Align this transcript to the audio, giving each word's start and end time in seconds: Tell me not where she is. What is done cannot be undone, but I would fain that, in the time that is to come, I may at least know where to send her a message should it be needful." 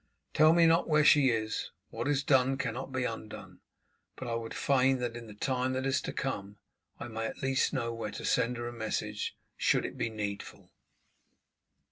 Tell 0.33 0.51
me 0.53 0.65
not 0.65 0.89
where 0.89 1.05
she 1.05 1.29
is. 1.29 1.69
What 1.91 2.07
is 2.07 2.23
done 2.23 2.57
cannot 2.57 2.91
be 2.91 3.03
undone, 3.03 3.59
but 4.15 4.27
I 4.27 4.33
would 4.33 4.55
fain 4.55 4.97
that, 4.97 5.15
in 5.15 5.27
the 5.27 5.35
time 5.35 5.73
that 5.73 5.85
is 5.85 6.01
to 6.01 6.11
come, 6.11 6.57
I 6.99 7.07
may 7.07 7.27
at 7.27 7.43
least 7.43 7.71
know 7.71 7.93
where 7.93 8.09
to 8.09 8.25
send 8.25 8.57
her 8.57 8.67
a 8.67 8.73
message 8.73 9.37
should 9.57 9.85
it 9.85 9.99
be 9.99 10.09
needful." 10.09 10.71